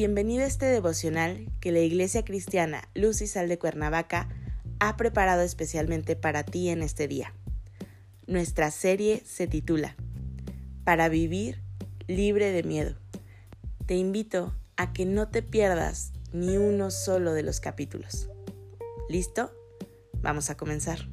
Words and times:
Bienvenido 0.00 0.44
a 0.44 0.46
este 0.46 0.64
devocional 0.64 1.52
que 1.60 1.72
la 1.72 1.80
Iglesia 1.80 2.24
Cristiana 2.24 2.88
Luz 2.94 3.20
y 3.20 3.26
Sal 3.26 3.50
de 3.50 3.58
Cuernavaca 3.58 4.30
ha 4.78 4.96
preparado 4.96 5.42
especialmente 5.42 6.16
para 6.16 6.42
ti 6.42 6.70
en 6.70 6.80
este 6.80 7.06
día. 7.06 7.34
Nuestra 8.26 8.70
serie 8.70 9.22
se 9.26 9.46
titula 9.46 9.96
Para 10.84 11.10
vivir 11.10 11.60
libre 12.06 12.50
de 12.50 12.62
miedo. 12.62 12.96
Te 13.84 13.94
invito 13.94 14.54
a 14.78 14.94
que 14.94 15.04
no 15.04 15.28
te 15.28 15.42
pierdas 15.42 16.14
ni 16.32 16.56
uno 16.56 16.90
solo 16.90 17.34
de 17.34 17.42
los 17.42 17.60
capítulos. 17.60 18.30
¿Listo? 19.10 19.52
Vamos 20.22 20.48
a 20.48 20.56
comenzar. 20.56 21.10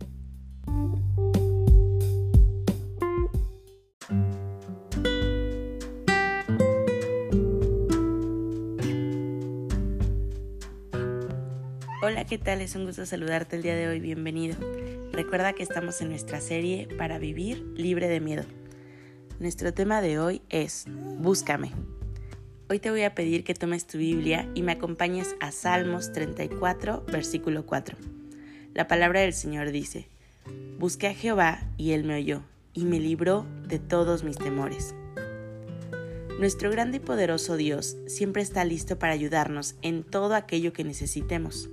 Hola, 12.09 12.23
¿qué 12.23 12.37
tal? 12.37 12.61
Es 12.61 12.73
un 12.73 12.85
gusto 12.85 13.05
saludarte 13.05 13.57
el 13.57 13.63
día 13.63 13.75
de 13.75 13.89
hoy, 13.89 13.99
bienvenido. 13.99 14.55
Recuerda 15.11 15.51
que 15.51 15.61
estamos 15.61 15.99
en 15.99 16.07
nuestra 16.07 16.39
serie 16.39 16.87
para 16.97 17.19
vivir 17.19 17.65
libre 17.75 18.07
de 18.07 18.21
miedo. 18.21 18.45
Nuestro 19.41 19.73
tema 19.73 19.99
de 19.99 20.17
hoy 20.17 20.41
es 20.47 20.85
Búscame. 20.87 21.73
Hoy 22.69 22.79
te 22.79 22.91
voy 22.91 23.03
a 23.03 23.13
pedir 23.13 23.43
que 23.43 23.55
tomes 23.55 23.87
tu 23.87 23.97
Biblia 23.97 24.49
y 24.55 24.61
me 24.61 24.71
acompañes 24.71 25.35
a 25.41 25.51
Salmos 25.51 26.13
34, 26.13 27.03
versículo 27.11 27.65
4. 27.65 27.97
La 28.73 28.87
palabra 28.87 29.19
del 29.19 29.33
Señor 29.33 29.71
dice, 29.71 30.07
Busqué 30.79 31.07
a 31.07 31.13
Jehová 31.13 31.59
y 31.75 31.91
él 31.91 32.05
me 32.05 32.15
oyó 32.15 32.41
y 32.71 32.85
me 32.85 33.01
libró 33.01 33.45
de 33.67 33.79
todos 33.79 34.23
mis 34.23 34.37
temores. 34.37 34.95
Nuestro 36.39 36.71
grande 36.71 36.97
y 36.97 37.01
poderoso 37.01 37.57
Dios 37.57 37.97
siempre 38.07 38.43
está 38.43 38.63
listo 38.63 38.97
para 38.97 39.11
ayudarnos 39.11 39.75
en 39.81 40.05
todo 40.05 40.35
aquello 40.35 40.71
que 40.71 40.85
necesitemos. 40.85 41.69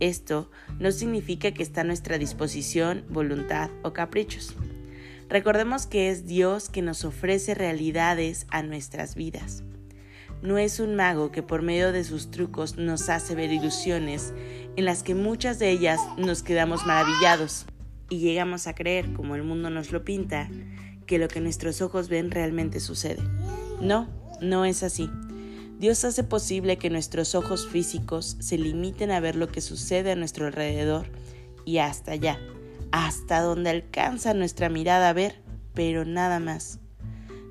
Esto 0.00 0.50
no 0.78 0.92
significa 0.92 1.52
que 1.52 1.62
está 1.62 1.82
a 1.82 1.84
nuestra 1.84 2.18
disposición, 2.18 3.04
voluntad 3.08 3.70
o 3.82 3.92
caprichos. 3.92 4.54
Recordemos 5.28 5.86
que 5.86 6.10
es 6.10 6.26
Dios 6.26 6.68
que 6.68 6.82
nos 6.82 7.04
ofrece 7.04 7.54
realidades 7.54 8.46
a 8.50 8.62
nuestras 8.62 9.14
vidas. 9.14 9.62
No 10.42 10.58
es 10.58 10.78
un 10.78 10.94
mago 10.94 11.32
que 11.32 11.42
por 11.42 11.62
medio 11.62 11.92
de 11.92 12.04
sus 12.04 12.30
trucos 12.30 12.76
nos 12.76 13.08
hace 13.08 13.34
ver 13.34 13.50
ilusiones 13.50 14.34
en 14.76 14.84
las 14.84 15.02
que 15.02 15.14
muchas 15.14 15.58
de 15.58 15.70
ellas 15.70 16.00
nos 16.18 16.42
quedamos 16.42 16.84
maravillados 16.84 17.64
y 18.10 18.18
llegamos 18.18 18.66
a 18.66 18.74
creer, 18.74 19.12
como 19.14 19.36
el 19.36 19.42
mundo 19.42 19.70
nos 19.70 19.90
lo 19.90 20.04
pinta, 20.04 20.50
que 21.06 21.18
lo 21.18 21.28
que 21.28 21.40
nuestros 21.40 21.80
ojos 21.80 22.08
ven 22.08 22.30
realmente 22.30 22.80
sucede. 22.80 23.22
No, 23.80 24.08
no 24.40 24.64
es 24.64 24.82
así. 24.82 25.08
Dios 25.84 26.02
hace 26.06 26.24
posible 26.24 26.78
que 26.78 26.88
nuestros 26.88 27.34
ojos 27.34 27.68
físicos 27.68 28.38
se 28.40 28.56
limiten 28.56 29.10
a 29.10 29.20
ver 29.20 29.36
lo 29.36 29.48
que 29.48 29.60
sucede 29.60 30.12
a 30.12 30.16
nuestro 30.16 30.46
alrededor 30.46 31.04
y 31.66 31.76
hasta 31.76 32.12
allá, 32.12 32.38
hasta 32.90 33.42
donde 33.42 33.68
alcanza 33.68 34.32
nuestra 34.32 34.70
mirada 34.70 35.10
a 35.10 35.12
ver, 35.12 35.42
pero 35.74 36.06
nada 36.06 36.40
más. 36.40 36.78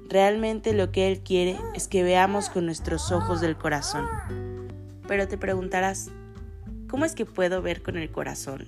Realmente 0.09 0.73
lo 0.73 0.91
que 0.91 1.11
Él 1.11 1.19
quiere 1.19 1.59
es 1.75 1.87
que 1.87 2.01
veamos 2.01 2.49
con 2.49 2.65
nuestros 2.65 3.11
ojos 3.11 3.39
del 3.39 3.55
corazón. 3.55 4.07
Pero 5.07 5.27
te 5.27 5.37
preguntarás, 5.37 6.09
¿cómo 6.89 7.05
es 7.05 7.13
que 7.13 7.27
puedo 7.27 7.61
ver 7.61 7.83
con 7.83 7.97
el 7.97 8.11
corazón? 8.11 8.65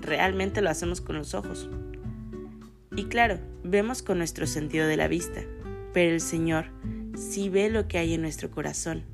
Realmente 0.00 0.62
lo 0.62 0.70
hacemos 0.70 1.02
con 1.02 1.16
los 1.16 1.34
ojos. 1.34 1.68
Y 2.96 3.04
claro, 3.04 3.38
vemos 3.64 4.02
con 4.02 4.16
nuestro 4.16 4.46
sentido 4.46 4.86
de 4.86 4.96
la 4.96 5.08
vista, 5.08 5.42
pero 5.92 6.12
el 6.12 6.20
Señor 6.20 6.66
si 7.18 7.48
ve 7.48 7.68
lo 7.68 7.88
que 7.88 7.98
hay 7.98 8.14
en 8.14 8.22
nuestro 8.22 8.50
corazón. 8.50 9.04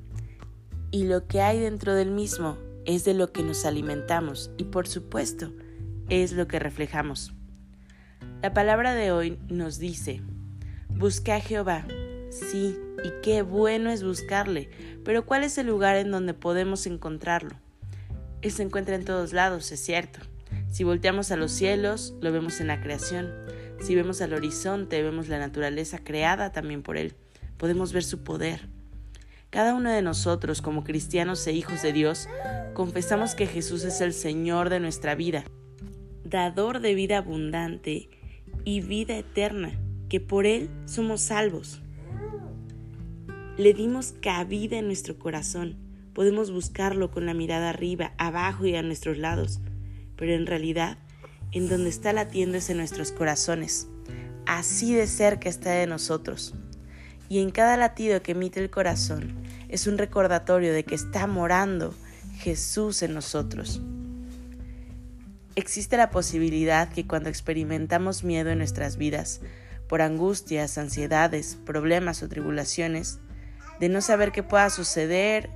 Y 0.91 1.05
lo 1.05 1.27
que 1.27 1.41
hay 1.41 1.59
dentro 1.59 1.95
del 1.95 2.11
mismo 2.11 2.57
es 2.85 3.03
de 3.03 3.13
lo 3.13 3.31
que 3.31 3.43
nos 3.43 3.65
alimentamos 3.65 4.51
y 4.57 4.65
por 4.65 4.87
supuesto 4.87 5.51
es 6.09 6.31
lo 6.31 6.47
que 6.47 6.59
reflejamos. 6.59 7.33
La 8.41 8.53
palabra 8.53 8.93
de 8.93 9.11
hoy 9.11 9.39
nos 9.49 9.79
dice, 9.79 10.21
busca 10.89 11.37
a 11.37 11.41
Jehová. 11.41 11.85
Sí, 12.29 12.77
y 13.03 13.09
qué 13.23 13.41
bueno 13.41 13.89
es 13.89 14.03
buscarle, 14.03 14.69
pero 15.03 15.25
¿cuál 15.25 15.43
es 15.43 15.57
el 15.57 15.67
lugar 15.67 15.95
en 15.95 16.11
donde 16.11 16.33
podemos 16.33 16.85
encontrarlo? 16.85 17.55
Él 18.41 18.51
se 18.51 18.63
encuentra 18.63 18.95
en 18.95 19.05
todos 19.05 19.33
lados, 19.33 19.71
es 19.71 19.79
cierto. 19.79 20.19
Si 20.71 20.83
volteamos 20.83 21.31
a 21.31 21.37
los 21.37 21.51
cielos, 21.51 22.13
lo 22.21 22.31
vemos 22.31 22.59
en 22.59 22.67
la 22.67 22.81
creación. 22.81 23.31
Si 23.81 23.95
vemos 23.95 24.21
al 24.21 24.33
horizonte, 24.33 25.01
vemos 25.01 25.27
la 25.27 25.39
naturaleza 25.39 25.99
creada 26.03 26.51
también 26.51 26.81
por 26.81 26.97
Él 26.97 27.15
podemos 27.57 27.93
ver 27.93 28.03
su 28.03 28.23
poder. 28.23 28.67
Cada 29.49 29.73
uno 29.73 29.89
de 29.91 30.01
nosotros, 30.01 30.61
como 30.61 30.83
cristianos 30.83 31.45
e 31.47 31.53
hijos 31.53 31.81
de 31.81 31.93
Dios, 31.93 32.27
confesamos 32.73 33.35
que 33.35 33.47
Jesús 33.47 33.83
es 33.83 34.01
el 34.01 34.13
Señor 34.13 34.69
de 34.69 34.79
nuestra 34.79 35.15
vida, 35.15 35.45
dador 36.23 36.81
de 36.81 36.93
vida 36.93 37.19
abundante 37.19 38.09
y 38.65 38.81
vida 38.81 39.17
eterna, 39.17 39.71
que 40.09 40.19
por 40.19 40.45
Él 40.45 40.69
somos 40.85 41.21
salvos. 41.21 41.81
Le 43.57 43.73
dimos 43.73 44.13
cabida 44.19 44.77
en 44.77 44.87
nuestro 44.87 45.17
corazón. 45.17 45.77
Podemos 46.13 46.51
buscarlo 46.51 47.11
con 47.11 47.25
la 47.25 47.33
mirada 47.33 47.69
arriba, 47.69 48.13
abajo 48.17 48.65
y 48.65 48.75
a 48.75 48.81
nuestros 48.81 49.17
lados, 49.17 49.61
pero 50.17 50.33
en 50.33 50.45
realidad, 50.45 50.97
en 51.55 51.69
donde 51.69 51.89
está 51.89 52.11
latiendo 52.11 52.57
es 52.57 52.69
en 52.69 52.77
nuestros 52.77 53.13
corazones. 53.13 53.87
Así 54.45 54.93
de 54.93 55.07
cerca 55.07 55.47
está 55.47 55.71
de 55.71 55.87
nosotros 55.87 56.53
y 57.29 57.39
en 57.39 57.49
cada 57.49 57.77
latido 57.77 58.21
que 58.21 58.33
emite 58.33 58.59
el 58.59 58.69
corazón 58.69 59.33
es 59.69 59.87
un 59.87 59.97
recordatorio 59.97 60.73
de 60.73 60.83
que 60.83 60.95
está 60.95 61.27
morando 61.27 61.95
Jesús 62.39 63.01
en 63.01 63.13
nosotros. 63.13 63.81
Existe 65.55 65.95
la 65.95 66.09
posibilidad 66.09 66.89
que 66.89 67.07
cuando 67.07 67.29
experimentamos 67.29 68.25
miedo 68.25 68.49
en 68.49 68.57
nuestras 68.57 68.97
vidas, 68.97 69.39
por 69.87 70.01
angustias, 70.01 70.77
ansiedades, 70.77 71.57
problemas 71.65 72.21
o 72.21 72.27
tribulaciones, 72.27 73.19
de 73.79 73.87
no 73.87 74.01
saber 74.01 74.33
qué 74.33 74.43
pueda 74.43 74.69
suceder 74.69 75.49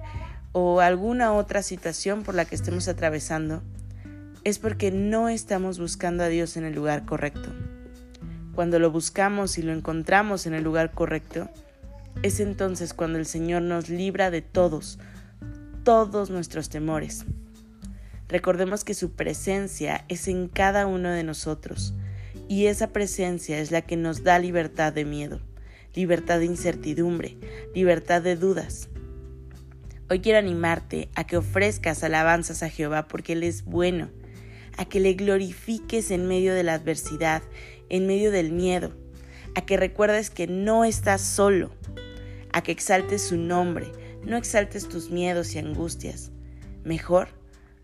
o 0.54 0.80
alguna 0.80 1.34
otra 1.34 1.62
situación 1.62 2.24
por 2.24 2.36
la 2.36 2.46
que 2.46 2.56
estemos 2.56 2.88
atravesando, 2.88 3.62
es 4.44 4.60
porque 4.60 4.92
no 4.92 5.30
estamos 5.30 5.80
buscando 5.80 6.24
a 6.24 6.28
Dios 6.28 6.58
en 6.58 6.64
el 6.64 6.74
lugar 6.74 7.06
correcto. 7.06 7.50
Cuando 8.54 8.80
lo 8.80 8.92
buscamos 8.92 9.58
y 9.58 9.62
lo 9.62 9.74
encontramos 9.74 10.46
en 10.46 10.54
el 10.54 10.64
lugar 10.64 10.92
correcto, 10.92 11.50
es 12.24 12.40
entonces 12.40 12.94
cuando 12.94 13.18
el 13.18 13.26
Señor 13.26 13.62
nos 13.62 13.90
libra 13.90 14.32
de 14.32 14.42
todos, 14.42 15.00
todos 15.84 16.30
nuestros 16.30 16.70
temores. 16.70 17.26
Recordemos 18.28 18.84
que 18.84 18.94
su 18.94 19.12
presencia 19.14 20.06
es 20.08 20.28
en 20.28 20.48
cada 20.48 20.88
uno 20.88 21.10
de 21.10 21.24
nosotros 21.24 21.94
y 22.48 22.66
esa 22.68 22.90
presencia 22.90 23.60
es 23.60 23.72
la 23.72 23.82
que 23.82 23.98
nos 23.98 24.24
da 24.24 24.40
libertad 24.40 24.94
de 24.94 25.06
miedo, 25.06 25.40
libertad 25.96 26.40
de 26.40 26.46
incertidumbre, 26.46 27.38
libertad 27.74 28.22
de 28.22 28.36
dudas. 28.36 28.90
Hoy 30.10 30.20
quiero 30.20 30.40
animarte 30.40 31.10
a 31.16 31.26
que 31.26 31.38
ofrezcas 31.38 32.04
alabanzas 32.04 32.64
a 32.64 32.70
Jehová 32.70 33.08
porque 33.08 33.34
Él 33.34 33.44
es 33.44 33.64
bueno, 33.64 34.10
a 34.80 34.86
que 34.86 35.02
le 35.02 35.14
glorifiques 35.14 36.10
en 36.10 36.26
medio 36.26 36.54
de 36.54 36.64
la 36.64 36.74
adversidad 36.74 37.44
en 37.90 38.08
medio 38.08 38.32
del 38.32 38.54
miedo, 38.54 38.94
a 39.54 39.66
que 39.66 39.76
recuerdes 39.76 40.30
que 40.30 40.48
no 40.48 40.86
estás 40.86 41.20
solo, 41.20 41.72
a 42.54 42.64
que 42.64 42.72
exaltes 42.72 43.22
su 43.22 43.36
nombre, 43.36 43.92
no 44.24 44.38
exaltes 44.38 44.88
tus 44.88 45.10
miedos 45.10 45.54
y 45.54 45.60
angustias. 45.60 46.32
Mejor, 46.86 47.28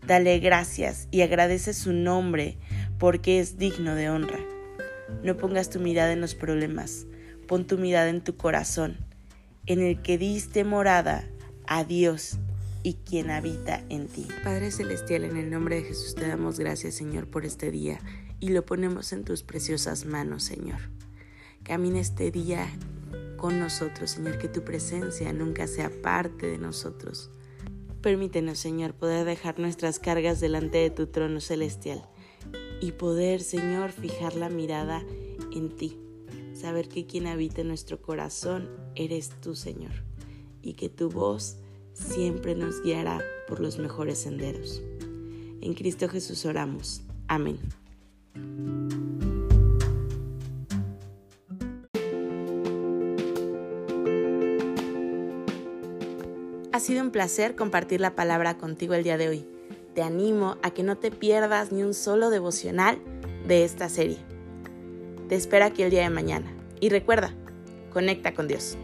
dale 0.06 0.38
gracias 0.38 1.06
y 1.10 1.20
agradece 1.20 1.74
su 1.74 1.92
nombre 1.92 2.56
porque 2.98 3.40
es 3.40 3.58
digno 3.58 3.94
de 3.94 4.08
honra. 4.08 4.40
No 5.22 5.36
pongas 5.36 5.68
tu 5.68 5.80
mirada 5.80 6.12
en 6.12 6.22
los 6.22 6.34
problemas, 6.34 7.04
pon 7.46 7.66
tu 7.66 7.76
mirada 7.76 8.08
en 8.08 8.24
tu 8.24 8.38
corazón, 8.38 8.96
en 9.66 9.82
el 9.82 10.00
que 10.00 10.16
diste 10.16 10.64
morada 10.64 11.28
a 11.66 11.84
Dios 11.84 12.38
y 12.86 12.94
quien 12.94 13.32
habita 13.32 13.84
en 13.88 14.06
ti. 14.06 14.28
Padre 14.44 14.70
Celestial, 14.70 15.24
en 15.24 15.36
el 15.36 15.50
nombre 15.50 15.74
de 15.74 15.82
Jesús 15.82 16.14
te 16.14 16.28
damos 16.28 16.60
gracias, 16.60 16.94
Señor, 16.94 17.26
por 17.26 17.44
este 17.44 17.72
día 17.72 17.98
y 18.38 18.50
lo 18.50 18.64
ponemos 18.64 19.12
en 19.12 19.24
tus 19.24 19.42
preciosas 19.42 20.04
manos, 20.04 20.44
Señor. 20.44 20.78
Camina 21.64 21.98
este 21.98 22.30
día 22.30 22.64
con 23.38 23.58
nosotros, 23.58 24.12
Señor, 24.12 24.38
que 24.38 24.46
tu 24.46 24.62
presencia 24.62 25.32
nunca 25.32 25.66
sea 25.66 25.90
parte 26.00 26.46
de 26.46 26.58
nosotros. 26.58 27.28
Permítenos, 28.02 28.60
Señor, 28.60 28.94
poder 28.94 29.26
dejar 29.26 29.58
nuestras 29.58 29.98
cargas 29.98 30.38
delante 30.38 30.78
de 30.78 30.90
tu 30.90 31.08
trono 31.08 31.40
celestial 31.40 32.08
y 32.80 32.92
poder, 32.92 33.42
Señor, 33.42 33.90
fijar 33.90 34.36
la 34.36 34.48
mirada 34.48 35.02
en 35.52 35.74
ti. 35.74 35.98
Saber 36.54 36.88
que 36.88 37.04
quien 37.04 37.26
habita 37.26 37.62
en 37.62 37.66
nuestro 37.66 38.00
corazón 38.00 38.70
eres 38.94 39.30
tú, 39.40 39.56
Señor, 39.56 40.04
y 40.62 40.74
que 40.74 40.88
tu 40.88 41.10
voz 41.10 41.58
siempre 41.96 42.54
nos 42.54 42.82
guiará 42.82 43.22
por 43.48 43.60
los 43.60 43.78
mejores 43.78 44.18
senderos. 44.18 44.82
En 45.60 45.74
Cristo 45.74 46.08
Jesús 46.08 46.44
oramos. 46.44 47.02
Amén. 47.26 47.58
Ha 56.72 56.80
sido 56.80 57.02
un 57.02 57.10
placer 57.10 57.56
compartir 57.56 58.00
la 58.02 58.14
palabra 58.14 58.58
contigo 58.58 58.94
el 58.94 59.02
día 59.02 59.16
de 59.16 59.28
hoy. 59.28 59.46
Te 59.94 60.02
animo 60.02 60.58
a 60.62 60.72
que 60.72 60.82
no 60.82 60.98
te 60.98 61.10
pierdas 61.10 61.72
ni 61.72 61.82
un 61.82 61.94
solo 61.94 62.28
devocional 62.28 62.98
de 63.48 63.64
esta 63.64 63.88
serie. 63.88 64.18
Te 65.30 65.36
espero 65.36 65.64
aquí 65.64 65.82
el 65.82 65.90
día 65.90 66.02
de 66.02 66.10
mañana. 66.10 66.52
Y 66.78 66.90
recuerda, 66.90 67.34
conecta 67.90 68.34
con 68.34 68.46
Dios. 68.46 68.76